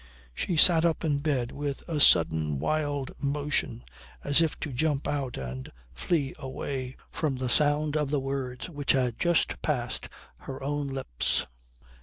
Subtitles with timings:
[0.33, 3.83] She sat up in bed with a sudden wild motion
[4.23, 8.93] as if to jump out and flee away from the sound of the words which
[8.93, 11.45] had just passed her own lips.